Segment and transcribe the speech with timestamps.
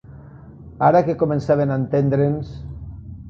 [0.87, 2.57] Ara que començaven a entendre'ns...